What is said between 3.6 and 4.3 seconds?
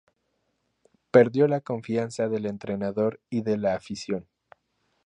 afición.